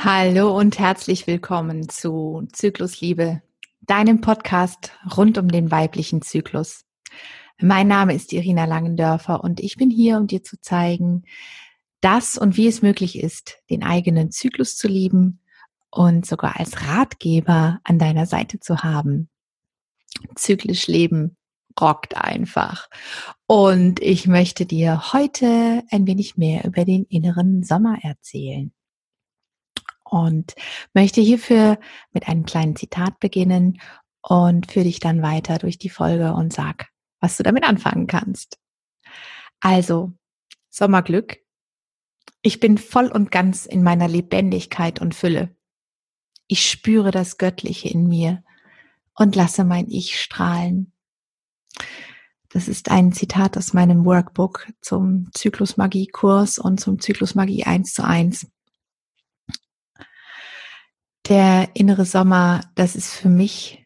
Hallo 0.00 0.56
und 0.56 0.78
herzlich 0.78 1.26
willkommen 1.26 1.88
zu 1.88 2.46
Zyklusliebe, 2.52 3.42
deinem 3.80 4.20
Podcast 4.20 4.92
rund 5.16 5.38
um 5.38 5.48
den 5.48 5.72
weiblichen 5.72 6.22
Zyklus. 6.22 6.84
Mein 7.60 7.88
Name 7.88 8.14
ist 8.14 8.32
Irina 8.32 8.64
Langendörfer 8.64 9.42
und 9.42 9.58
ich 9.58 9.76
bin 9.76 9.90
hier, 9.90 10.18
um 10.18 10.28
dir 10.28 10.44
zu 10.44 10.60
zeigen, 10.60 11.24
dass 12.00 12.38
und 12.38 12.56
wie 12.56 12.68
es 12.68 12.80
möglich 12.80 13.18
ist, 13.18 13.58
den 13.70 13.82
eigenen 13.82 14.30
Zyklus 14.30 14.76
zu 14.76 14.86
lieben 14.86 15.40
und 15.90 16.24
sogar 16.24 16.60
als 16.60 16.86
Ratgeber 16.86 17.80
an 17.82 17.98
deiner 17.98 18.26
Seite 18.26 18.60
zu 18.60 18.84
haben. 18.84 19.28
Zyklisch 20.36 20.86
leben 20.86 21.36
rockt 21.80 22.16
einfach. 22.16 22.88
Und 23.48 23.98
ich 23.98 24.28
möchte 24.28 24.64
dir 24.64 25.12
heute 25.12 25.82
ein 25.90 26.06
wenig 26.06 26.36
mehr 26.36 26.64
über 26.64 26.84
den 26.84 27.02
inneren 27.02 27.64
Sommer 27.64 27.98
erzählen 28.00 28.72
und 30.10 30.54
möchte 30.94 31.20
hierfür 31.20 31.78
mit 32.12 32.28
einem 32.28 32.44
kleinen 32.44 32.76
Zitat 32.76 33.20
beginnen 33.20 33.80
und 34.22 34.70
führe 34.70 34.84
dich 34.84 35.00
dann 35.00 35.22
weiter 35.22 35.58
durch 35.58 35.78
die 35.78 35.90
Folge 35.90 36.32
und 36.32 36.52
sag, 36.52 36.88
was 37.20 37.36
du 37.36 37.42
damit 37.42 37.64
anfangen 37.64 38.06
kannst. 38.06 38.58
Also, 39.60 40.12
Sommerglück. 40.70 41.38
Ich 42.42 42.60
bin 42.60 42.78
voll 42.78 43.08
und 43.08 43.32
ganz 43.32 43.66
in 43.66 43.82
meiner 43.82 44.06
Lebendigkeit 44.06 45.00
und 45.00 45.14
Fülle. 45.14 45.56
Ich 46.46 46.70
spüre 46.70 47.10
das 47.10 47.36
Göttliche 47.36 47.88
in 47.88 48.06
mir 48.06 48.44
und 49.14 49.34
lasse 49.34 49.64
mein 49.64 49.88
Ich 49.88 50.20
strahlen. 50.20 50.92
Das 52.48 52.68
ist 52.68 52.90
ein 52.90 53.12
Zitat 53.12 53.58
aus 53.58 53.74
meinem 53.74 54.04
Workbook 54.04 54.68
zum 54.80 55.28
Zyklusmagie-Kurs 55.34 56.58
und 56.58 56.80
zum 56.80 57.00
Zyklusmagie 57.00 57.64
1 57.64 57.92
zu 57.92 58.04
1 58.04 58.46
der 61.28 61.68
innere 61.74 62.04
Sommer, 62.04 62.62
das 62.74 62.96
ist 62.96 63.12
für 63.12 63.28
mich 63.28 63.84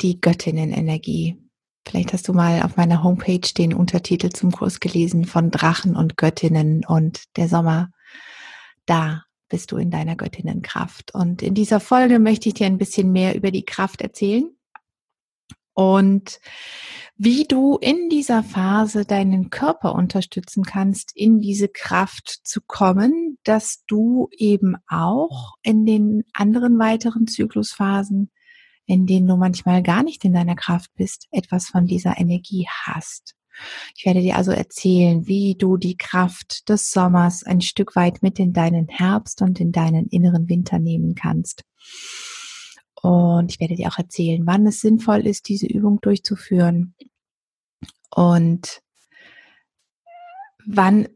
die 0.00 0.20
Göttinnenenergie. 0.20 1.38
Vielleicht 1.86 2.12
hast 2.12 2.28
du 2.28 2.32
mal 2.32 2.62
auf 2.62 2.76
meiner 2.76 3.02
Homepage 3.02 3.52
den 3.56 3.74
Untertitel 3.74 4.30
zum 4.30 4.52
Kurs 4.52 4.80
gelesen 4.80 5.24
von 5.24 5.50
Drachen 5.50 5.96
und 5.96 6.16
Göttinnen 6.16 6.84
und 6.84 7.36
der 7.36 7.48
Sommer. 7.48 7.90
Da 8.86 9.24
bist 9.48 9.72
du 9.72 9.76
in 9.76 9.90
deiner 9.90 10.16
Göttinnenkraft. 10.16 11.14
Und 11.14 11.42
in 11.42 11.54
dieser 11.54 11.80
Folge 11.80 12.18
möchte 12.18 12.48
ich 12.48 12.54
dir 12.54 12.66
ein 12.66 12.78
bisschen 12.78 13.12
mehr 13.12 13.34
über 13.34 13.50
die 13.50 13.64
Kraft 13.64 14.00
erzählen 14.00 14.50
und 15.74 16.40
wie 17.16 17.44
du 17.44 17.76
in 17.76 18.08
dieser 18.08 18.42
Phase 18.42 19.04
deinen 19.04 19.50
Körper 19.50 19.94
unterstützen 19.94 20.64
kannst, 20.64 21.12
in 21.14 21.40
diese 21.40 21.68
Kraft 21.68 22.40
zu 22.42 22.60
kommen, 22.66 23.38
dass 23.44 23.84
du 23.86 24.28
eben 24.36 24.76
auch 24.88 25.54
in 25.62 25.86
den 25.86 26.24
anderen 26.32 26.78
weiteren 26.78 27.26
Zyklusphasen, 27.26 28.30
in 28.86 29.06
denen 29.06 29.28
du 29.28 29.36
manchmal 29.36 29.82
gar 29.82 30.02
nicht 30.02 30.24
in 30.24 30.32
deiner 30.32 30.56
Kraft 30.56 30.90
bist, 30.96 31.28
etwas 31.30 31.68
von 31.68 31.86
dieser 31.86 32.18
Energie 32.18 32.66
hast. 32.68 33.34
Ich 33.96 34.04
werde 34.04 34.20
dir 34.20 34.36
also 34.36 34.50
erzählen, 34.50 35.26
wie 35.28 35.54
du 35.54 35.76
die 35.76 35.96
Kraft 35.96 36.68
des 36.68 36.90
Sommers 36.90 37.44
ein 37.44 37.60
Stück 37.60 37.94
weit 37.94 38.22
mit 38.22 38.40
in 38.40 38.52
deinen 38.52 38.88
Herbst 38.88 39.42
und 39.42 39.60
in 39.60 39.70
deinen 39.70 40.06
inneren 40.08 40.48
Winter 40.48 40.80
nehmen 40.80 41.14
kannst. 41.14 41.62
Und 43.04 43.52
ich 43.52 43.60
werde 43.60 43.74
dir 43.74 43.88
auch 43.88 43.98
erzählen, 43.98 44.46
wann 44.46 44.66
es 44.66 44.80
sinnvoll 44.80 45.26
ist, 45.26 45.50
diese 45.50 45.66
Übung 45.66 46.00
durchzuführen. 46.00 46.94
Und 48.10 48.80
wann, 50.64 51.08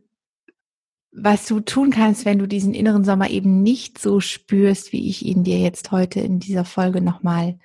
was 1.12 1.46
du 1.46 1.60
tun 1.60 1.90
kannst, 1.90 2.26
wenn 2.26 2.38
du 2.38 2.46
diesen 2.46 2.74
inneren 2.74 3.04
Sommer 3.04 3.30
eben 3.30 3.62
nicht 3.62 3.96
so 3.96 4.20
spürst, 4.20 4.92
wie 4.92 5.08
ich 5.08 5.24
ihn 5.24 5.44
dir 5.44 5.58
jetzt 5.60 5.90
heute 5.90 6.20
in 6.20 6.40
dieser 6.40 6.66
Folge 6.66 7.00
nochmal 7.00 7.58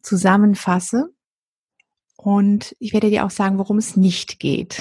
zusammenfasse. 0.00 1.12
Und 2.16 2.76
ich 2.78 2.92
werde 2.92 3.10
dir 3.10 3.26
auch 3.26 3.30
sagen, 3.30 3.58
worum 3.58 3.78
es 3.78 3.96
nicht 3.96 4.38
geht 4.38 4.80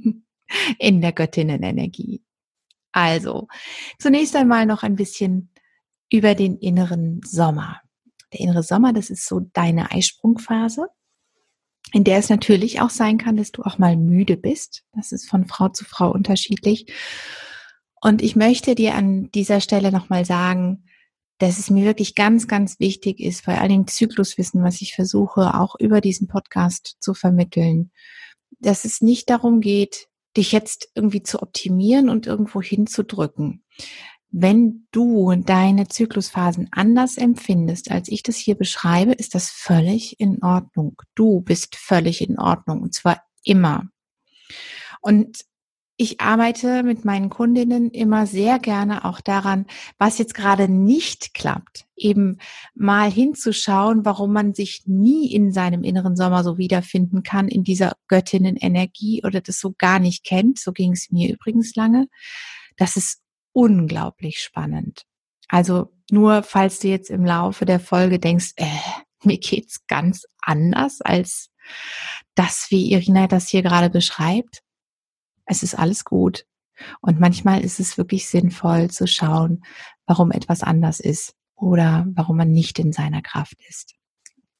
in 0.78 1.02
der 1.02 1.12
Göttinnenenergie. 1.12 2.22
Also, 2.90 3.48
zunächst 3.98 4.34
einmal 4.34 4.64
noch 4.64 4.82
ein 4.82 4.96
bisschen 4.96 5.50
über 6.10 6.34
den 6.34 6.56
inneren 6.56 7.20
Sommer. 7.22 7.82
Der 8.32 8.40
innere 8.40 8.62
Sommer, 8.62 8.92
das 8.92 9.10
ist 9.10 9.26
so 9.26 9.40
deine 9.52 9.90
Eisprungphase, 9.90 10.88
in 11.92 12.04
der 12.04 12.18
es 12.18 12.28
natürlich 12.28 12.80
auch 12.80 12.90
sein 12.90 13.18
kann, 13.18 13.36
dass 13.36 13.52
du 13.52 13.62
auch 13.62 13.78
mal 13.78 13.96
müde 13.96 14.36
bist. 14.36 14.84
Das 14.92 15.12
ist 15.12 15.28
von 15.28 15.46
Frau 15.46 15.68
zu 15.68 15.84
Frau 15.84 16.10
unterschiedlich. 16.12 16.92
Und 18.00 18.22
ich 18.22 18.36
möchte 18.36 18.74
dir 18.74 18.94
an 18.94 19.30
dieser 19.32 19.60
Stelle 19.60 19.90
nochmal 19.90 20.24
sagen, 20.24 20.84
dass 21.38 21.58
es 21.58 21.70
mir 21.70 21.84
wirklich 21.84 22.14
ganz, 22.14 22.48
ganz 22.48 22.80
wichtig 22.80 23.20
ist, 23.20 23.44
vor 23.44 23.54
allen 23.54 23.70
Dingen 23.70 23.86
Zykluswissen, 23.86 24.62
was 24.62 24.80
ich 24.82 24.94
versuche 24.94 25.54
auch 25.54 25.76
über 25.78 26.00
diesen 26.00 26.26
Podcast 26.26 26.96
zu 27.00 27.14
vermitteln, 27.14 27.92
dass 28.58 28.84
es 28.84 29.00
nicht 29.00 29.30
darum 29.30 29.60
geht, 29.60 30.08
dich 30.36 30.52
jetzt 30.52 30.90
irgendwie 30.94 31.22
zu 31.22 31.40
optimieren 31.40 32.08
und 32.08 32.26
irgendwo 32.26 32.60
hinzudrücken. 32.60 33.64
Wenn 34.30 34.86
du 34.92 35.34
deine 35.36 35.88
Zyklusphasen 35.88 36.68
anders 36.70 37.16
empfindest, 37.16 37.90
als 37.90 38.08
ich 38.08 38.22
das 38.22 38.36
hier 38.36 38.56
beschreibe, 38.56 39.12
ist 39.12 39.34
das 39.34 39.50
völlig 39.50 40.20
in 40.20 40.42
Ordnung. 40.42 41.00
Du 41.14 41.40
bist 41.40 41.76
völlig 41.76 42.20
in 42.20 42.38
Ordnung 42.38 42.82
und 42.82 42.94
zwar 42.94 43.22
immer. 43.42 43.84
Und 45.00 45.44
ich 46.00 46.20
arbeite 46.20 46.84
mit 46.84 47.04
meinen 47.04 47.28
Kundinnen 47.28 47.90
immer 47.90 48.26
sehr 48.26 48.60
gerne 48.60 49.04
auch 49.04 49.20
daran, 49.20 49.66
was 49.98 50.18
jetzt 50.18 50.32
gerade 50.32 50.68
nicht 50.68 51.34
klappt, 51.34 51.86
eben 51.96 52.38
mal 52.76 53.10
hinzuschauen, 53.10 54.04
warum 54.04 54.32
man 54.32 54.54
sich 54.54 54.82
nie 54.86 55.32
in 55.32 55.52
seinem 55.52 55.82
inneren 55.82 56.14
Sommer 56.14 56.44
so 56.44 56.56
wiederfinden 56.56 57.24
kann, 57.24 57.48
in 57.48 57.64
dieser 57.64 57.96
Göttinnenenergie 58.06 59.22
oder 59.24 59.40
das 59.40 59.58
so 59.58 59.74
gar 59.76 59.98
nicht 59.98 60.24
kennt. 60.24 60.60
So 60.60 60.72
ging 60.72 60.92
es 60.92 61.10
mir 61.10 61.32
übrigens 61.32 61.74
lange. 61.74 62.06
Das 62.76 62.94
ist 62.94 63.20
unglaublich 63.58 64.40
spannend. 64.40 65.02
Also 65.48 65.92
nur 66.12 66.44
falls 66.44 66.78
du 66.78 66.86
jetzt 66.86 67.10
im 67.10 67.24
Laufe 67.24 67.64
der 67.64 67.80
Folge 67.80 68.20
denkst, 68.20 68.52
äh, 68.54 68.66
mir 69.24 69.38
geht's 69.38 69.84
ganz 69.88 70.26
anders 70.40 71.00
als 71.00 71.50
das, 72.36 72.68
wie 72.70 72.92
Irina 72.92 73.26
das 73.26 73.48
hier 73.48 73.62
gerade 73.62 73.90
beschreibt. 73.90 74.62
Es 75.44 75.64
ist 75.64 75.74
alles 75.74 76.04
gut. 76.04 76.44
Und 77.00 77.18
manchmal 77.18 77.64
ist 77.64 77.80
es 77.80 77.98
wirklich 77.98 78.28
sinnvoll 78.28 78.90
zu 78.90 79.08
schauen, 79.08 79.64
warum 80.06 80.30
etwas 80.30 80.62
anders 80.62 81.00
ist 81.00 81.34
oder 81.56 82.06
warum 82.14 82.36
man 82.36 82.52
nicht 82.52 82.78
in 82.78 82.92
seiner 82.92 83.22
Kraft 83.22 83.56
ist. 83.68 83.94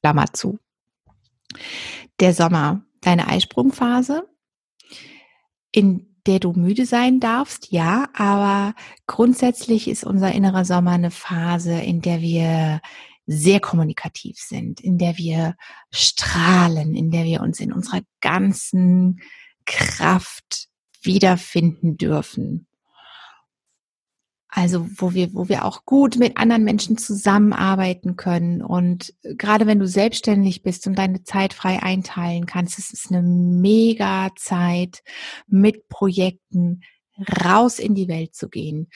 Klammer 0.01 0.33
zu. 0.33 0.59
Der 2.19 2.33
Sommer, 2.33 2.83
deine 2.99 3.27
Eisprungphase, 3.27 4.27
in 5.71 6.08
der 6.29 6.39
du 6.39 6.53
müde 6.53 6.85
sein 6.85 7.19
darfst, 7.19 7.71
ja, 7.71 8.07
aber 8.13 8.75
grundsätzlich 9.07 9.87
ist 9.87 10.03
unser 10.03 10.31
innerer 10.31 10.63
Sommer 10.63 10.91
eine 10.91 11.09
Phase, 11.09 11.73
in 11.73 12.01
der 12.01 12.21
wir 12.21 12.81
sehr 13.25 13.59
kommunikativ 13.59 14.37
sind, 14.37 14.79
in 14.79 14.99
der 14.99 15.17
wir 15.17 15.55
strahlen, 15.89 16.93
in 16.93 17.09
der 17.09 17.23
wir 17.23 17.41
uns 17.41 17.59
in 17.59 17.73
unserer 17.73 18.01
ganzen 18.21 19.21
Kraft 19.65 20.67
wiederfinden 21.01 21.97
dürfen. 21.97 22.67
Also 24.51 24.87
wo 24.97 25.13
wir, 25.13 25.33
wo 25.35 25.47
wir 25.47 25.63
auch 25.63 25.85
gut 25.85 26.17
mit 26.17 26.37
anderen 26.37 26.63
Menschen 26.63 26.97
zusammenarbeiten 26.97 28.15
können. 28.15 28.63
Und 28.63 29.13
gerade 29.23 29.67
wenn 29.67 29.79
du 29.79 29.87
selbstständig 29.87 30.63
bist 30.63 30.87
und 30.87 30.95
deine 30.97 31.23
Zeit 31.23 31.53
frei 31.53 31.83
einteilen 31.83 32.47
kannst, 32.47 32.79
es 32.79 32.91
ist 32.91 33.11
eine 33.11 33.21
mega 33.21 34.29
Zeit 34.35 35.03
mit 35.47 35.87
Projekten 35.87 36.81
raus 37.45 37.79
in 37.79 37.95
die 37.95 38.07
Welt 38.07 38.35
zu 38.35 38.49
gehen, 38.49 38.89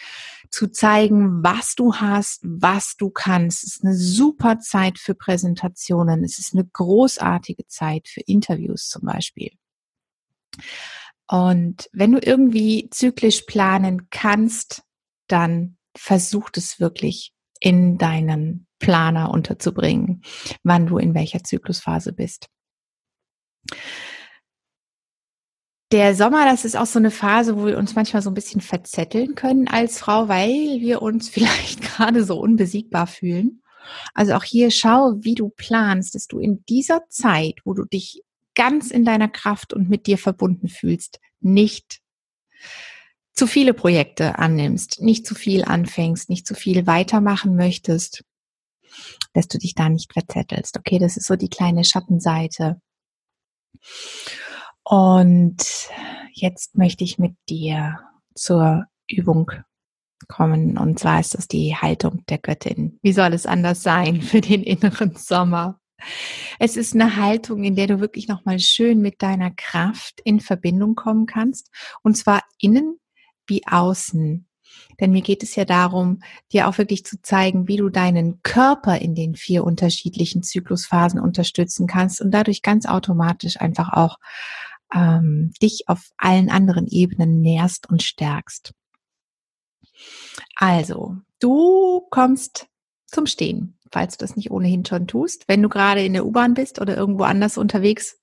zu 0.50 0.72
zeigen, 0.72 1.44
was 1.44 1.76
du 1.76 1.96
hast, 1.96 2.42
was 2.44 2.96
du 2.96 3.10
kannst. 3.10 3.64
Es 3.64 3.76
ist 3.76 3.84
eine 3.84 3.96
super 3.96 4.60
Zeit 4.60 4.98
für 4.98 5.14
Präsentationen. 5.14 6.24
Es 6.24 6.40
ist 6.40 6.54
eine 6.54 6.66
großartige 6.66 7.68
Zeit 7.68 8.08
für 8.08 8.22
Interviews 8.22 8.88
zum 8.88 9.04
Beispiel. 9.04 9.52
Und 11.28 11.90
wenn 11.94 12.12
du 12.12 12.20
irgendwie 12.20 12.90
zyklisch 12.92 13.42
planen 13.42 14.08
kannst, 14.10 14.84
dann 15.34 15.78
versucht 15.98 16.58
es 16.58 16.80
wirklich 16.80 17.34
in 17.60 17.98
deinen 17.98 18.68
Planer 18.78 19.32
unterzubringen, 19.32 20.22
wann 20.64 20.86
du 20.86 21.00
in 21.00 21.16
welcher 21.16 21.44
Zyklusphase 21.44 22.14
bist. 22.14 22.50
Der 25.92 26.16
Sommer, 26.16 26.46
das 26.46 26.66
ist 26.66 26.76
auch 26.76 26.86
so 26.86 27.00
eine 27.00 27.12
Phase, 27.12 27.58
wo 27.58 27.66
wir 27.66 27.78
uns 27.80 27.96
manchmal 27.96 28.22
so 28.22 28.30
ein 28.30 28.36
bisschen 28.36 28.62
verzetteln 28.62 29.34
können 29.34 29.68
als 29.68 30.00
Frau, 30.00 30.28
weil 30.28 30.82
wir 30.82 31.02
uns 31.02 31.30
vielleicht 31.36 31.82
gerade 31.82 32.24
so 32.24 32.40
unbesiegbar 32.40 33.08
fühlen. 33.08 33.64
Also 34.14 34.34
auch 34.34 34.44
hier 34.44 34.70
schau, 34.70 35.16
wie 35.20 35.36
du 35.36 35.50
planst, 35.50 36.14
dass 36.14 36.28
du 36.28 36.40
in 36.40 36.64
dieser 36.70 37.08
Zeit, 37.10 37.56
wo 37.66 37.74
du 37.74 37.86
dich 37.86 38.22
ganz 38.54 38.92
in 38.92 39.04
deiner 39.04 39.30
Kraft 39.30 39.74
und 39.74 39.90
mit 39.90 40.06
dir 40.06 40.20
verbunden 40.20 40.68
fühlst, 40.68 41.20
nicht 41.40 42.02
zu 43.34 43.48
viele 43.48 43.74
Projekte 43.74 44.38
annimmst, 44.40 45.02
nicht 45.02 45.26
zu 45.26 45.36
viel 45.36 45.64
anfängst, 45.64 46.30
nicht 46.30 46.46
zu 46.46 46.54
viel 46.54 46.86
weitermachen 46.88 47.56
möchtest, 47.56 48.24
dass 49.34 49.48
du 49.48 49.58
dich 49.58 49.74
da 49.76 49.90
nicht 49.90 50.14
verzettelst. 50.14 50.78
Okay, 50.78 51.00
das 51.00 51.18
ist 51.18 51.28
so 51.28 51.36
die 51.36 51.50
kleine 51.50 51.84
Schattenseite. 51.84 52.80
Und 54.84 55.58
jetzt 56.32 56.78
möchte 56.78 57.04
ich 57.04 57.18
mit 57.18 57.36
dir 57.50 58.00
zur 58.36 58.86
Übung 59.08 59.52
kommen. 60.28 60.78
Und 60.78 61.00
zwar 61.00 61.20
ist 61.20 61.34
das 61.34 61.48
die 61.48 61.76
Haltung 61.76 62.24
der 62.28 62.38
Göttin. 62.38 63.00
Wie 63.02 63.14
soll 63.14 63.34
es 63.34 63.46
anders 63.46 63.82
sein 63.84 64.22
für 64.22 64.42
den 64.42 64.64
inneren 64.64 65.16
Sommer? 65.16 65.80
Es 66.60 66.76
ist 66.76 66.94
eine 66.94 67.16
Haltung, 67.16 67.64
in 67.64 67.76
der 67.76 67.88
du 67.88 68.00
wirklich 68.00 68.28
nochmal 68.28 68.60
schön 68.60 69.02
mit 69.02 69.22
deiner 69.22 69.52
Kraft 69.52 70.20
in 70.24 70.40
Verbindung 70.40 70.96
kommen 70.96 71.26
kannst. 71.26 71.70
Und 72.02 72.18
zwar 72.18 72.42
innen 72.60 73.00
wie 73.48 73.66
außen. 73.66 74.48
Denn 75.00 75.12
mir 75.12 75.22
geht 75.22 75.44
es 75.44 75.56
ja 75.56 75.66
darum, 75.66 76.22
dir 76.52 76.68
auch 76.68 76.78
wirklich 76.78 77.06
zu 77.06 77.22
zeigen, 77.22 77.68
wie 77.68 77.78
du 77.78 77.90
deinen 77.90 78.42
Körper 78.44 78.98
in 78.98 79.16
den 79.16 79.36
vier 79.36 79.64
unterschiedlichen 79.64 80.44
Zyklusphasen 80.44 81.20
unterstützen 81.20 81.88
kannst 81.88 82.22
und 82.22 82.32
dadurch 82.32 82.62
ganz 82.62 82.86
automatisch 82.86 83.60
einfach 83.60 83.94
auch 83.94 84.18
ähm, 84.94 85.54
dich 85.62 85.88
auf 85.88 86.12
allen 86.18 86.50
anderen 86.50 86.88
Ebenen 86.88 87.42
nährst 87.42 87.90
und 87.90 88.04
stärkst. 88.04 88.74
Also, 90.56 91.18
du 91.40 92.02
kommst 92.10 92.68
zum 93.08 93.26
Stehen, 93.26 93.78
falls 93.92 94.18
du 94.18 94.24
das 94.24 94.36
nicht 94.36 94.52
ohnehin 94.52 94.86
schon 94.86 95.08
tust. 95.08 95.48
Wenn 95.48 95.62
du 95.62 95.70
gerade 95.70 96.04
in 96.04 96.14
der 96.14 96.26
U-Bahn 96.26 96.54
bist 96.54 96.82
oder 96.82 96.98
irgendwo 96.98 97.24
anders 97.24 97.58
unterwegs, 97.58 98.20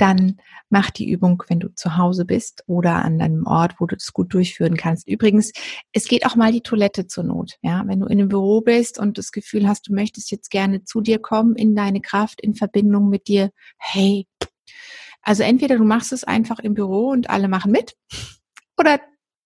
dann 0.00 0.40
mach 0.68 0.90
die 0.90 1.10
Übung, 1.10 1.42
wenn 1.48 1.60
du 1.60 1.74
zu 1.74 1.96
Hause 1.96 2.24
bist 2.24 2.64
oder 2.66 3.04
an 3.04 3.20
einem 3.20 3.46
Ort, 3.46 3.74
wo 3.78 3.86
du 3.86 3.96
das 3.96 4.12
gut 4.12 4.32
durchführen 4.32 4.76
kannst. 4.76 5.06
Übrigens, 5.06 5.52
es 5.92 6.06
geht 6.06 6.24
auch 6.26 6.36
mal 6.36 6.52
die 6.52 6.62
Toilette 6.62 7.06
zur 7.06 7.24
Not. 7.24 7.58
Ja, 7.62 7.82
wenn 7.86 8.00
du 8.00 8.06
in 8.06 8.18
einem 8.18 8.28
Büro 8.28 8.60
bist 8.60 8.98
und 8.98 9.18
das 9.18 9.32
Gefühl 9.32 9.68
hast, 9.68 9.88
du 9.88 9.94
möchtest 9.94 10.30
jetzt 10.30 10.50
gerne 10.50 10.84
zu 10.84 11.00
dir 11.00 11.18
kommen, 11.18 11.54
in 11.56 11.74
deine 11.74 12.00
Kraft, 12.00 12.40
in 12.40 12.54
Verbindung 12.54 13.08
mit 13.08 13.28
dir. 13.28 13.50
Hey, 13.78 14.26
also 15.22 15.42
entweder 15.42 15.76
du 15.76 15.84
machst 15.84 16.12
es 16.12 16.24
einfach 16.24 16.60
im 16.60 16.74
Büro 16.74 17.08
und 17.08 17.28
alle 17.28 17.48
machen 17.48 17.72
mit 17.72 17.94
oder 18.78 19.00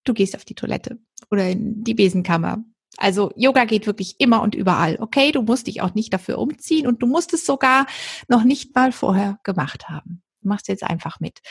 du 0.05 0.13
gehst 0.13 0.35
auf 0.35 0.45
die 0.45 0.55
Toilette 0.55 0.99
oder 1.29 1.49
in 1.49 1.83
die 1.83 1.93
Besenkammer. 1.93 2.63
Also 2.97 3.31
Yoga 3.35 3.65
geht 3.65 3.87
wirklich 3.87 4.15
immer 4.19 4.41
und 4.41 4.55
überall. 4.55 4.97
Okay, 5.01 5.31
du 5.31 5.41
musst 5.41 5.67
dich 5.67 5.81
auch 5.81 5.93
nicht 5.95 6.13
dafür 6.13 6.39
umziehen 6.39 6.87
und 6.87 7.01
du 7.01 7.07
musst 7.07 7.33
es 7.33 7.45
sogar 7.45 7.87
noch 8.29 8.43
nicht 8.43 8.73
mal 8.73 8.93
vorher 8.93 9.39
gemacht 9.43 9.89
haben. 9.89 10.21
Machst 10.45 10.67
jetzt 10.67 10.83
einfach 10.83 11.19
mit. 11.19 11.41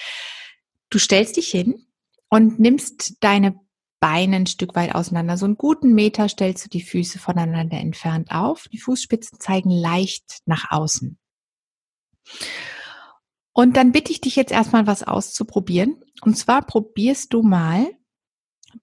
Du 0.91 0.99
stellst 0.99 1.37
dich 1.37 1.49
hin 1.49 1.87
und 2.29 2.59
nimmst 2.59 3.17
deine 3.21 3.61
Beine 4.01 4.37
ein 4.37 4.47
Stück 4.47 4.75
weit 4.75 4.95
auseinander. 4.95 5.39
So 5.39 5.47
einen 5.47 5.57
guten 5.57 5.95
Meter 5.95 6.29
stellst 6.29 6.65
du 6.65 6.69
die 6.69 6.83
Füße 6.83 7.19
voneinander 7.19 7.79
entfernt 7.79 8.31
auf. 8.33 8.69
Die 8.71 8.79
Fußspitzen 8.79 9.41
zeigen 9.41 9.71
leicht 9.71 10.41
nach 10.45 10.71
außen. 10.71 11.19
Und 13.55 13.77
dann 13.77 13.93
bitte 13.93 14.13
ich 14.13 14.21
dich 14.21 14.37
jetzt 14.37 14.53
erstmal 14.53 14.87
was 14.87 15.05
auszuprobieren. 15.05 16.05
Und 16.21 16.37
zwar 16.37 16.67
probierst 16.67 17.33
du 17.33 17.43
mal 17.43 17.87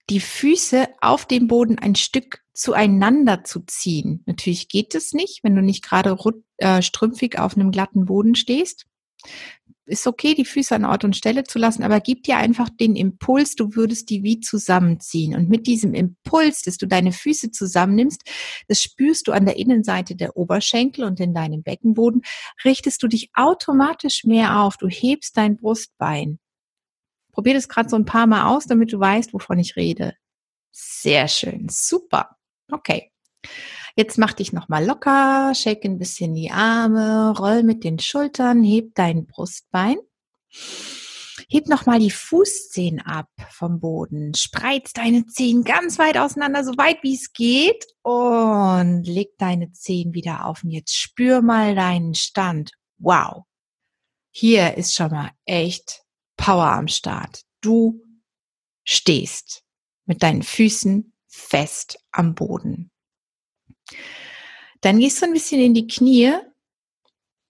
die 0.09 0.21
Füße 0.21 0.87
auf 1.01 1.25
dem 1.25 1.47
Boden 1.47 1.77
ein 1.77 1.95
Stück 1.95 2.41
zueinander 2.53 3.43
zu 3.43 3.59
ziehen. 3.61 4.23
Natürlich 4.25 4.69
geht 4.69 4.95
es 4.95 5.13
nicht, 5.13 5.43
wenn 5.43 5.55
du 5.55 5.61
nicht 5.61 5.83
gerade 5.83 6.17
äh, 6.57 6.81
strümpfig 6.81 7.37
auf 7.37 7.55
einem 7.55 7.71
glatten 7.71 8.05
Boden 8.05 8.35
stehst. 8.35 8.85
Ist 9.87 10.05
okay, 10.05 10.35
die 10.35 10.45
Füße 10.45 10.75
an 10.75 10.85
Ort 10.85 11.03
und 11.03 11.15
Stelle 11.15 11.43
zu 11.43 11.57
lassen, 11.57 11.83
aber 11.83 11.99
gib 11.99 12.23
dir 12.23 12.37
einfach 12.37 12.69
den 12.69 12.95
Impuls, 12.95 13.55
du 13.55 13.75
würdest 13.75 14.09
die 14.09 14.23
wie 14.23 14.39
zusammenziehen. 14.39 15.35
Und 15.35 15.49
mit 15.49 15.65
diesem 15.65 15.93
Impuls, 15.93 16.61
dass 16.61 16.77
du 16.77 16.87
deine 16.87 17.11
Füße 17.11 17.51
zusammennimmst, 17.51 18.21
das 18.67 18.81
spürst 18.81 19.27
du 19.27 19.31
an 19.31 19.45
der 19.45 19.57
Innenseite 19.57 20.15
der 20.15 20.37
Oberschenkel 20.37 21.03
und 21.03 21.19
in 21.19 21.33
deinem 21.33 21.63
Beckenboden, 21.63 22.21
richtest 22.63 23.01
du 23.01 23.07
dich 23.07 23.31
automatisch 23.33 24.23
mehr 24.23 24.59
auf. 24.59 24.77
Du 24.77 24.87
hebst 24.87 25.35
dein 25.35 25.57
Brustbein. 25.57 26.39
Probier 27.31 27.55
das 27.55 27.67
gerade 27.67 27.89
so 27.89 27.95
ein 27.95 28.05
paar 28.05 28.27
Mal 28.27 28.53
aus, 28.53 28.65
damit 28.65 28.93
du 28.93 28.99
weißt, 28.99 29.33
wovon 29.33 29.57
ich 29.57 29.75
rede. 29.75 30.13
Sehr 30.71 31.27
schön, 31.27 31.67
super. 31.69 32.37
Okay. 32.71 33.11
Jetzt 33.95 34.17
mach 34.17 34.33
dich 34.33 34.53
nochmal 34.53 34.85
locker, 34.85 35.53
shake 35.55 35.85
ein 35.85 35.97
bisschen 35.97 36.33
die 36.33 36.51
Arme, 36.51 37.33
roll 37.37 37.63
mit 37.63 37.83
den 37.83 37.99
Schultern, 37.99 38.63
heb 38.63 38.95
dein 38.95 39.25
Brustbein. 39.25 39.97
Heb 41.49 41.67
nochmal 41.67 41.99
die 41.99 42.11
Fußzehen 42.11 43.01
ab 43.01 43.29
vom 43.49 43.79
Boden. 43.81 44.33
Spreiz 44.35 44.93
deine 44.93 45.25
Zehen 45.25 45.63
ganz 45.63 45.99
weit 45.99 46.17
auseinander, 46.17 46.63
so 46.63 46.77
weit 46.77 47.03
wie 47.03 47.15
es 47.15 47.33
geht. 47.33 47.85
Und 48.03 49.03
leg 49.03 49.37
deine 49.37 49.71
Zehen 49.73 50.13
wieder 50.13 50.45
auf. 50.45 50.63
Und 50.63 50.71
jetzt 50.71 50.95
spür 50.95 51.41
mal 51.41 51.75
deinen 51.75 52.15
Stand. 52.15 52.71
Wow. 52.99 53.43
Hier 54.31 54.77
ist 54.77 54.95
schon 54.95 55.11
mal 55.11 55.31
echt 55.45 56.03
Power 56.37 56.71
am 56.71 56.87
Start. 56.87 57.41
Du 57.59 58.01
stehst 58.85 59.63
mit 60.05 60.23
deinen 60.23 60.43
Füßen 60.43 61.13
fest 61.27 61.99
am 62.11 62.33
Boden. 62.33 62.91
Dann 64.81 64.99
gehst 64.99 65.21
du 65.21 65.25
ein 65.25 65.33
bisschen 65.33 65.61
in 65.61 65.73
die 65.73 65.87
Knie. 65.87 66.33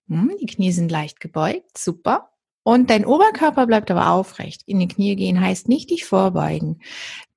Hm, 0.07 0.35
die 0.39 0.45
Knie 0.45 0.71
sind 0.71 0.91
leicht 0.91 1.19
gebeugt, 1.19 1.77
super. 1.77 2.31
Und 2.63 2.89
dein 2.89 3.05
Oberkörper 3.05 3.65
bleibt 3.65 3.89
aber 3.89 4.11
aufrecht. 4.11 4.61
In 4.65 4.79
die 4.79 4.88
Knie 4.88 5.15
gehen 5.15 5.41
heißt 5.41 5.67
nicht 5.67 5.89
dich 5.89 6.05
vorbeugen. 6.05 6.81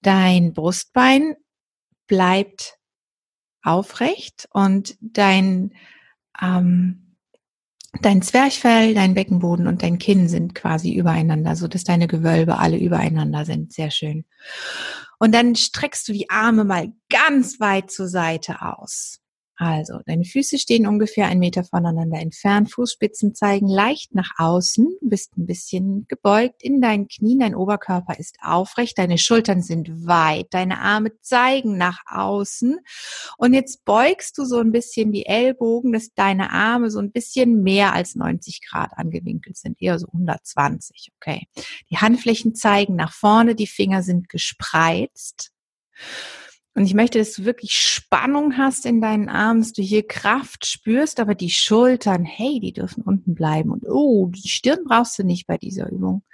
Dein 0.03 0.53
Brustbein 0.53 1.37
bleibt 2.07 2.79
aufrecht 3.63 4.49
und 4.53 4.97
dein 5.01 5.75
ähm, 6.41 7.04
Dein 8.03 8.23
Zwerchfell, 8.23 8.95
dein 8.95 9.15
Beckenboden 9.15 9.67
und 9.67 9.83
dein 9.83 9.99
Kinn 9.99 10.29
sind 10.29 10.55
quasi 10.55 10.93
übereinander, 10.93 11.57
so 11.57 11.69
dass 11.69 11.85
deine 11.85 12.07
Gewölbe 12.07 12.59
alle 12.59 12.77
übereinander 12.77 13.45
sind. 13.45 13.73
Sehr 13.73 13.91
schön. 13.91 14.25
Und 15.19 15.35
dann 15.35 15.57
streckst 15.57 16.07
du 16.09 16.13
die 16.13 16.29
Arme 16.29 16.65
mal 16.65 16.93
ganz 17.09 17.61
weit 17.61 17.91
zur 17.91 18.09
Seite 18.09 18.63
aus. 18.63 19.21
Also, 19.57 20.01
deine 20.07 20.25
Füße 20.25 20.59
stehen 20.59 20.85
ungefähr 20.85 21.27
einen 21.27 21.39
Meter 21.39 21.63
voneinander 21.63 22.19
entfernt, 22.19 22.73
Fußspitzen 22.73 23.37
zeigen 23.37 23.69
leicht 23.69 24.13
nach 24.13 24.33
außen, 24.37 24.99
bist 25.01 25.37
ein 25.39 25.47
bisschen 25.47 26.07
gebeugt 26.09 26.61
in 26.63 26.81
deinen 26.81 27.07
Knien, 27.07 27.39
dein 27.39 27.55
Oberkörper 27.55 28.19
ist 28.19 28.37
aufrecht, 28.43 28.99
deine 28.99 29.17
Schultern 29.17 29.63
sind 29.63 30.07
weit, 30.07 30.49
deine 30.51 30.81
Arme 30.81 31.13
zeigen 31.21 31.79
nach 31.79 32.01
außen 32.07 32.79
und 33.39 33.55
jetzt 33.55 33.85
beugst 33.85 34.39
du 34.39 34.45
so 34.45 34.59
ein 34.59 34.73
bisschen 34.73 35.13
die 35.13 35.27
Ellbogen, 35.27 35.93
dass 35.93 36.13
deine 36.15 36.51
Arme 36.51 36.91
so 36.91 36.99
ein 36.99 37.13
bisschen 37.13 37.63
mehr 37.63 37.93
als 37.93 38.17
90 38.17 38.61
Grad 38.69 38.91
angewinkelt 38.97 39.57
sind, 39.57 39.81
eher 39.81 40.01
so 40.01 40.09
120, 40.09 41.13
okay. 41.21 41.47
Die 41.91 41.99
Handflächen 41.99 42.57
zeigen 42.57 42.97
nach 42.97 43.13
vorne, 43.13 43.55
die 43.55 43.69
Finger 43.69 44.03
sind 44.03 44.29
gespreizt. 44.29 45.53
Und 46.75 46.87
ich 46.87 46.95
möchte, 46.95 47.19
dass 47.19 47.35
du 47.35 47.45
wirklich 47.45 47.73
Spannung 47.73 48.57
hast 48.57 48.85
in 48.85 49.01
deinen 49.01 49.29
Armen, 49.29 49.61
dass 49.61 49.73
du 49.73 49.83
hier 49.83 50.07
Kraft 50.07 50.67
spürst, 50.67 51.21
aber 51.21 51.37
die 51.37 51.51
Schultern, 51.51 52.25
hey, 52.25 52.59
die 52.61 52.73
dürfen 52.73 53.03
unten 53.05 53.35
bleiben. 53.35 53.71
Und 53.71 53.85
oh, 53.87 54.27
die 54.27 54.49
Stirn 54.49 54.81
brauchst 54.85 55.17
du 55.19 55.23
nicht 55.23 55.47
bei 55.47 55.57
dieser 55.57 55.91
Übung. 55.91 56.25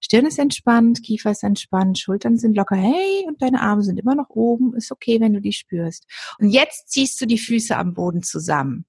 Stirn 0.00 0.26
ist 0.26 0.38
entspannt, 0.38 1.02
Kiefer 1.02 1.30
ist 1.30 1.44
entspannt, 1.44 1.98
Schultern 1.98 2.36
sind 2.36 2.56
locker, 2.56 2.76
hey, 2.76 3.24
und 3.26 3.40
deine 3.40 3.60
Arme 3.60 3.82
sind 3.82 3.98
immer 3.98 4.16
noch 4.16 4.30
oben. 4.30 4.74
Ist 4.74 4.90
okay, 4.90 5.20
wenn 5.20 5.32
du 5.32 5.40
die 5.40 5.52
spürst. 5.52 6.06
Und 6.38 6.50
jetzt 6.50 6.90
ziehst 6.90 7.20
du 7.20 7.26
die 7.26 7.38
Füße 7.38 7.76
am 7.76 7.94
Boden 7.94 8.22
zusammen. 8.22 8.86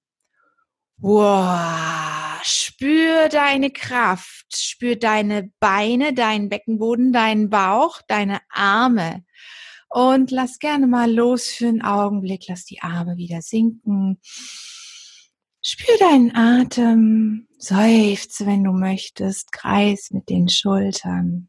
Wow, 0.98 2.40
spür 2.42 3.28
deine 3.28 3.70
Kraft, 3.70 4.56
spür 4.56 4.96
deine 4.96 5.52
Beine, 5.60 6.14
deinen 6.14 6.48
Beckenboden, 6.48 7.12
deinen 7.12 7.48
Bauch, 7.48 8.00
deine 8.08 8.40
Arme. 8.50 9.25
Und 9.88 10.30
lass 10.30 10.58
gerne 10.58 10.86
mal 10.86 11.12
los 11.12 11.46
für 11.46 11.68
einen 11.68 11.82
Augenblick. 11.82 12.46
Lass 12.48 12.64
die 12.64 12.82
Arme 12.82 13.16
wieder 13.16 13.42
sinken. 13.42 14.20
Spür 15.62 15.96
deinen 15.98 16.34
Atem. 16.36 17.48
Seufze, 17.58 18.46
wenn 18.46 18.64
du 18.64 18.72
möchtest. 18.72 19.52
Kreis 19.52 20.10
mit 20.10 20.28
den 20.28 20.48
Schultern. 20.48 21.48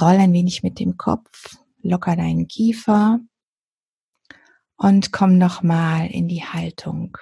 Roll 0.00 0.16
ein 0.16 0.32
wenig 0.32 0.62
mit 0.62 0.78
dem 0.78 0.96
Kopf. 0.96 1.56
Locker 1.82 2.16
deinen 2.16 2.48
Kiefer. 2.48 3.20
Und 4.76 5.12
komm 5.12 5.38
nochmal 5.38 6.10
in 6.10 6.28
die 6.28 6.44
Haltung. 6.44 7.16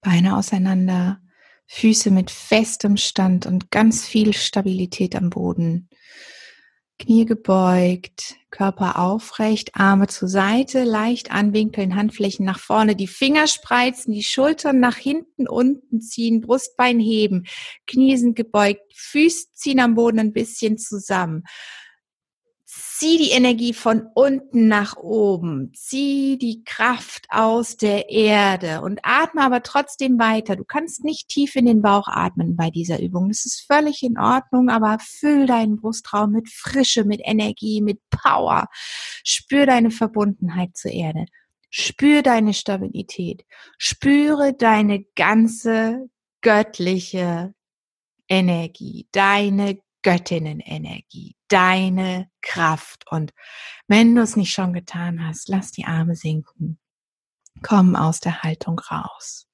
Beine 0.00 0.36
auseinander. 0.36 1.20
Füße 1.66 2.10
mit 2.10 2.30
festem 2.30 2.96
Stand 2.96 3.46
und 3.46 3.70
ganz 3.70 4.06
viel 4.06 4.32
Stabilität 4.34 5.16
am 5.16 5.30
Boden. 5.30 5.88
Knie 6.98 7.26
gebeugt, 7.26 8.36
Körper 8.50 8.98
aufrecht, 8.98 9.74
Arme 9.74 10.06
zur 10.06 10.28
Seite, 10.28 10.84
leicht 10.84 11.32
anwinkeln, 11.32 11.96
Handflächen 11.96 12.46
nach 12.46 12.60
vorne, 12.60 12.94
die 12.94 13.08
Finger 13.08 13.46
spreizen, 13.48 14.12
die 14.12 14.22
Schultern 14.22 14.78
nach 14.78 14.96
hinten 14.96 15.48
unten 15.48 16.00
ziehen, 16.00 16.40
Brustbein 16.40 17.00
heben, 17.00 17.46
Knie 17.86 18.16
sind 18.16 18.36
gebeugt, 18.36 18.82
Füße 18.94 19.48
ziehen 19.54 19.80
am 19.80 19.96
Boden 19.96 20.20
ein 20.20 20.32
bisschen 20.32 20.78
zusammen. 20.78 21.44
Zieh 22.76 23.18
die 23.18 23.30
Energie 23.30 23.72
von 23.72 24.08
unten 24.14 24.66
nach 24.66 24.96
oben. 24.96 25.72
Zieh 25.74 26.38
die 26.38 26.64
Kraft 26.64 27.26
aus 27.28 27.76
der 27.76 28.08
Erde 28.10 28.80
und 28.80 29.00
atme 29.02 29.42
aber 29.42 29.62
trotzdem 29.62 30.18
weiter. 30.18 30.56
Du 30.56 30.64
kannst 30.64 31.04
nicht 31.04 31.28
tief 31.28 31.54
in 31.54 31.66
den 31.66 31.82
Bauch 31.82 32.08
atmen 32.08 32.56
bei 32.56 32.70
dieser 32.70 33.00
Übung. 33.00 33.28
Das 33.28 33.46
ist 33.46 33.64
völlig 33.66 34.02
in 34.02 34.18
Ordnung, 34.18 34.70
aber 34.70 34.98
füll 35.00 35.46
deinen 35.46 35.76
Brustraum 35.76 36.32
mit 36.32 36.48
Frische, 36.48 37.04
mit 37.04 37.20
Energie, 37.24 37.80
mit 37.80 38.00
Power. 38.10 38.68
Spür 39.24 39.66
deine 39.66 39.90
Verbundenheit 39.90 40.76
zur 40.76 40.90
Erde. 40.90 41.26
Spür 41.70 42.22
deine 42.22 42.54
Stabilität. 42.54 43.44
Spüre 43.78 44.52
deine 44.52 45.04
ganze 45.14 46.08
göttliche 46.40 47.54
Energie, 48.28 49.08
deine 49.12 49.78
Göttinnenenergie, 50.04 51.34
deine 51.48 52.30
Kraft. 52.42 53.10
Und 53.10 53.32
wenn 53.88 54.14
du 54.14 54.22
es 54.22 54.36
nicht 54.36 54.52
schon 54.52 54.72
getan 54.72 55.26
hast, 55.26 55.48
lass 55.48 55.72
die 55.72 55.86
Arme 55.86 56.14
sinken. 56.14 56.78
Komm 57.62 57.96
aus 57.96 58.20
der 58.20 58.42
Haltung 58.42 58.78
raus. 58.78 59.48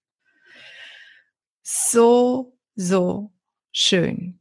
So, 1.62 2.58
so 2.74 3.32
schön. 3.72 4.40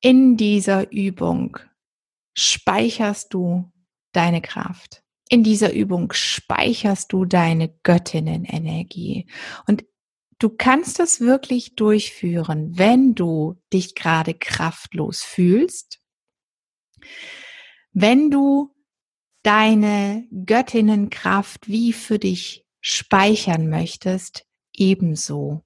In 0.00 0.36
dieser 0.36 0.92
Übung 0.92 1.58
speicherst 2.34 3.34
du 3.34 3.72
deine 4.12 4.42
Kraft. 4.42 5.02
In 5.28 5.42
dieser 5.42 5.72
Übung 5.72 6.12
speicherst 6.12 7.12
du 7.12 7.24
deine 7.24 7.68
Göttinnenenergie. 7.82 9.26
Und 9.66 9.84
Du 10.40 10.48
kannst 10.48 10.98
das 10.98 11.20
wirklich 11.20 11.74
durchführen, 11.74 12.78
wenn 12.78 13.14
du 13.14 13.60
dich 13.74 13.94
gerade 13.94 14.32
kraftlos 14.32 15.22
fühlst, 15.22 16.00
wenn 17.92 18.30
du 18.30 18.74
deine 19.42 20.26
Göttinnenkraft 20.46 21.68
wie 21.68 21.92
für 21.92 22.18
dich 22.18 22.66
speichern 22.80 23.68
möchtest, 23.68 24.46
ebenso. 24.72 25.62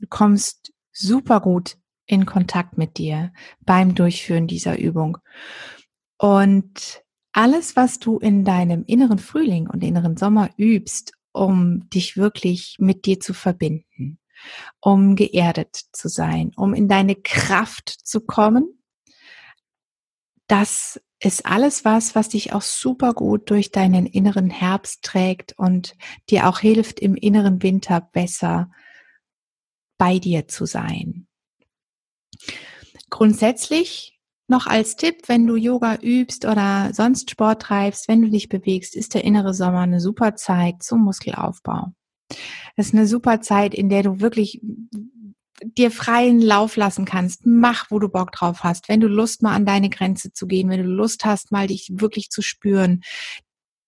Du 0.00 0.08
kommst 0.08 0.72
super 0.90 1.40
gut 1.40 1.76
in 2.04 2.26
Kontakt 2.26 2.76
mit 2.76 2.98
dir 2.98 3.32
beim 3.60 3.94
Durchführen 3.94 4.48
dieser 4.48 4.80
Übung. 4.80 5.18
Und 6.18 7.04
alles, 7.30 7.76
was 7.76 8.00
du 8.00 8.18
in 8.18 8.44
deinem 8.44 8.82
inneren 8.84 9.20
Frühling 9.20 9.68
und 9.68 9.84
inneren 9.84 10.16
Sommer 10.16 10.50
übst 10.56 11.12
um 11.32 11.88
dich 11.90 12.16
wirklich 12.16 12.76
mit 12.78 13.06
dir 13.06 13.20
zu 13.20 13.34
verbinden, 13.34 14.18
um 14.80 15.16
geerdet 15.16 15.76
zu 15.92 16.08
sein, 16.08 16.52
um 16.56 16.74
in 16.74 16.88
deine 16.88 17.16
Kraft 17.16 17.88
zu 17.88 18.20
kommen. 18.20 18.82
Das 20.46 21.00
ist 21.20 21.46
alles 21.46 21.84
was, 21.84 22.14
was 22.14 22.30
dich 22.30 22.52
auch 22.52 22.62
super 22.62 23.14
gut 23.14 23.48
durch 23.48 23.70
deinen 23.70 24.06
inneren 24.06 24.50
Herbst 24.50 25.02
trägt 25.04 25.54
und 25.56 25.96
dir 26.28 26.48
auch 26.48 26.58
hilft, 26.58 27.00
im 27.00 27.14
inneren 27.14 27.62
Winter 27.62 28.00
besser 28.00 28.70
bei 29.98 30.18
dir 30.18 30.48
zu 30.48 30.66
sein. 30.66 31.28
Grundsätzlich 33.08 34.18
noch 34.48 34.66
als 34.66 34.96
Tipp, 34.96 35.28
wenn 35.28 35.46
du 35.46 35.56
Yoga 35.56 35.98
übst 36.02 36.44
oder 36.44 36.90
sonst 36.92 37.30
Sport 37.30 37.62
treibst, 37.62 38.08
wenn 38.08 38.22
du 38.22 38.30
dich 38.30 38.48
bewegst, 38.48 38.96
ist 38.96 39.14
der 39.14 39.24
innere 39.24 39.54
Sommer 39.54 39.80
eine 39.80 40.00
super 40.00 40.34
Zeit 40.34 40.82
zum 40.82 41.02
Muskelaufbau. 41.04 41.92
Es 42.76 42.88
ist 42.88 42.94
eine 42.94 43.06
super 43.06 43.40
Zeit, 43.40 43.74
in 43.74 43.88
der 43.88 44.02
du 44.02 44.20
wirklich 44.20 44.60
dir 45.62 45.90
freien 45.90 46.40
Lauf 46.40 46.76
lassen 46.76 47.04
kannst. 47.04 47.46
Mach, 47.46 47.90
wo 47.90 47.98
du 47.98 48.08
Bock 48.08 48.32
drauf 48.32 48.64
hast. 48.64 48.88
Wenn 48.88 49.00
du 49.00 49.06
Lust 49.06 49.42
mal 49.42 49.54
an 49.54 49.66
deine 49.66 49.90
Grenze 49.90 50.32
zu 50.32 50.46
gehen, 50.46 50.68
wenn 50.68 50.82
du 50.82 50.88
Lust 50.88 51.24
hast, 51.24 51.52
mal 51.52 51.68
dich 51.68 51.90
wirklich 51.94 52.30
zu 52.30 52.42
spüren, 52.42 53.02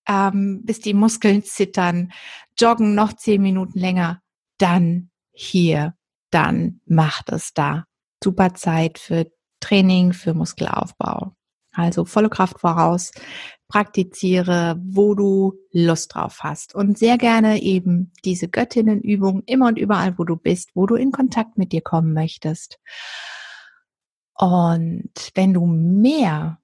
ähm, 0.06 0.60
bis 0.64 0.80
die 0.80 0.94
Muskeln 0.94 1.42
zittern, 1.42 2.12
joggen 2.58 2.94
noch 2.94 3.14
zehn 3.14 3.42
Minuten 3.42 3.78
länger, 3.78 4.20
dann 4.58 5.10
hier, 5.32 5.94
dann 6.30 6.80
mach 6.86 7.22
das 7.22 7.52
da. 7.54 7.84
Super 8.22 8.54
Zeit 8.54 8.98
für 8.98 9.26
Training 9.64 10.12
für 10.12 10.34
Muskelaufbau. 10.34 11.34
Also 11.72 12.04
volle 12.04 12.28
Kraft 12.28 12.60
voraus, 12.60 13.10
praktiziere, 13.66 14.78
wo 14.80 15.14
du 15.14 15.54
Lust 15.72 16.14
drauf 16.14 16.40
hast. 16.40 16.74
Und 16.74 16.98
sehr 16.98 17.18
gerne 17.18 17.60
eben 17.62 18.12
diese 18.24 18.48
Göttinnenübung 18.48 19.42
immer 19.46 19.68
und 19.68 19.78
überall, 19.78 20.16
wo 20.18 20.24
du 20.24 20.36
bist, 20.36 20.70
wo 20.74 20.86
du 20.86 20.94
in 20.94 21.10
Kontakt 21.10 21.58
mit 21.58 21.72
dir 21.72 21.80
kommen 21.80 22.12
möchtest. 22.12 22.78
Und 24.34 25.12
wenn 25.34 25.54
du 25.54 25.66
mehr 25.66 26.58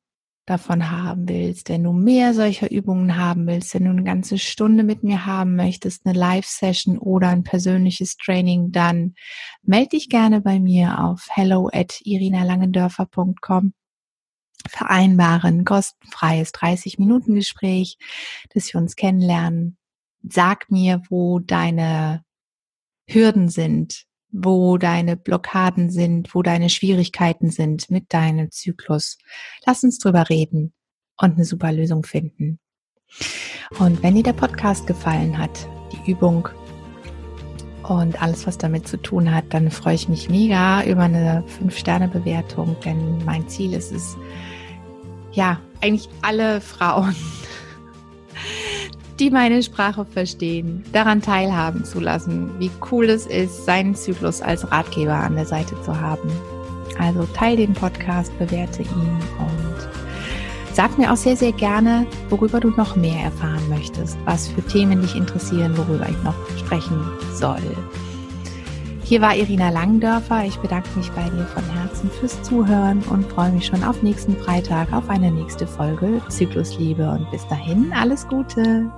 davon 0.50 0.90
haben 0.90 1.28
willst, 1.28 1.68
wenn 1.68 1.84
du 1.84 1.92
mehr 1.92 2.34
solcher 2.34 2.70
Übungen 2.72 3.16
haben 3.16 3.46
willst, 3.46 3.72
wenn 3.72 3.84
du 3.84 3.90
eine 3.90 4.02
ganze 4.02 4.36
Stunde 4.36 4.82
mit 4.82 5.04
mir 5.04 5.24
haben 5.24 5.54
möchtest, 5.54 6.04
eine 6.04 6.18
Live-Session 6.18 6.98
oder 6.98 7.28
ein 7.28 7.44
persönliches 7.44 8.16
Training, 8.16 8.72
dann 8.72 9.14
melde 9.62 9.90
dich 9.90 10.08
gerne 10.08 10.40
bei 10.40 10.58
mir 10.58 10.98
auf 10.98 11.28
hello 11.30 11.70
at 11.72 12.00
irinalangendörfer.com 12.02 13.74
vereinbaren 14.68 15.64
kostenfreies 15.64 16.50
30 16.52 16.98
Minuten 16.98 17.34
Gespräch, 17.36 17.96
dass 18.52 18.74
wir 18.74 18.80
uns 18.80 18.96
kennenlernen. 18.96 19.78
Sag 20.28 20.70
mir, 20.70 21.00
wo 21.08 21.38
deine 21.38 22.24
Hürden 23.06 23.48
sind, 23.48 24.04
wo 24.32 24.78
deine 24.78 25.16
Blockaden 25.16 25.90
sind, 25.90 26.34
wo 26.34 26.42
deine 26.42 26.70
Schwierigkeiten 26.70 27.50
sind 27.50 27.90
mit 27.90 28.12
deinem 28.12 28.50
Zyklus. 28.50 29.18
Lass 29.66 29.82
uns 29.84 29.98
drüber 29.98 30.28
reden 30.28 30.72
und 31.18 31.34
eine 31.34 31.44
super 31.44 31.72
Lösung 31.72 32.04
finden. 32.04 32.58
Und 33.78 34.02
wenn 34.02 34.14
dir 34.14 34.22
der 34.22 34.32
Podcast 34.32 34.86
gefallen 34.86 35.36
hat, 35.38 35.68
die 35.92 36.10
Übung 36.10 36.48
und 37.82 38.22
alles, 38.22 38.46
was 38.46 38.56
damit 38.58 38.86
zu 38.86 38.96
tun 38.96 39.34
hat, 39.34 39.44
dann 39.50 39.70
freue 39.70 39.94
ich 39.94 40.08
mich 40.08 40.28
mega 40.28 40.84
über 40.84 41.02
eine 41.02 41.44
5-Sterne-Bewertung, 41.60 42.76
denn 42.84 43.24
mein 43.24 43.48
Ziel 43.48 43.72
ist 43.72 43.90
es, 43.90 44.16
ja, 45.32 45.60
eigentlich 45.80 46.08
alle 46.22 46.60
Frauen 46.60 47.16
die 49.20 49.30
meine 49.30 49.62
Sprache 49.62 50.06
verstehen, 50.06 50.82
daran 50.92 51.20
teilhaben 51.20 51.84
zu 51.84 52.00
lassen, 52.00 52.50
wie 52.58 52.70
cool 52.90 53.10
es 53.10 53.26
ist, 53.26 53.66
seinen 53.66 53.94
Zyklus 53.94 54.40
als 54.40 54.70
Ratgeber 54.72 55.14
an 55.14 55.36
der 55.36 55.44
Seite 55.44 55.80
zu 55.82 56.00
haben. 56.00 56.30
Also 56.98 57.28
teil 57.34 57.56
den 57.56 57.74
Podcast, 57.74 58.36
bewerte 58.38 58.82
ihn 58.82 59.18
und 59.38 59.88
sag 60.72 60.96
mir 60.96 61.12
auch 61.12 61.16
sehr, 61.16 61.36
sehr 61.36 61.52
gerne, 61.52 62.06
worüber 62.30 62.60
du 62.60 62.70
noch 62.70 62.96
mehr 62.96 63.24
erfahren 63.24 63.68
möchtest, 63.68 64.16
was 64.24 64.48
für 64.48 64.62
Themen 64.62 65.02
dich 65.02 65.14
interessieren, 65.14 65.76
worüber 65.76 66.08
ich 66.08 66.22
noch 66.22 66.34
sprechen 66.58 66.98
soll. 67.34 67.60
Hier 69.04 69.20
war 69.20 69.34
Irina 69.34 69.70
Langendörfer. 69.70 70.44
Ich 70.44 70.56
bedanke 70.58 70.88
mich 70.96 71.10
bei 71.10 71.28
dir 71.28 71.44
von 71.46 71.64
Herzen 71.64 72.08
fürs 72.10 72.40
Zuhören 72.42 73.02
und 73.10 73.26
freue 73.32 73.50
mich 73.50 73.66
schon 73.66 73.82
auf 73.82 74.02
nächsten 74.02 74.36
Freitag 74.36 74.92
auf 74.92 75.10
eine 75.10 75.30
nächste 75.32 75.66
Folge 75.66 76.22
Zyklusliebe. 76.28 77.10
Und 77.10 77.28
bis 77.32 77.46
dahin 77.48 77.92
alles 77.92 78.28
Gute. 78.28 78.88